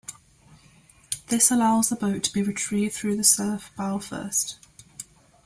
This 1.27 1.51
allows 1.51 1.89
the 1.89 1.95
boat 1.95 2.23
to 2.23 2.33
be 2.33 2.41
retrieved 2.41 2.95
through 2.95 3.17
the 3.17 3.23
surf 3.23 3.69
bow 3.77 3.99
first. 3.99 4.57